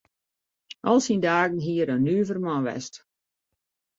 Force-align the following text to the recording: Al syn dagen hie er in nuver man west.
Al 0.91 0.99
syn 1.05 1.19
dagen 1.29 1.61
hie 1.65 1.79
er 1.83 1.93
in 1.95 2.03
nuver 2.05 2.39
man 2.45 2.65
west. 2.67 2.93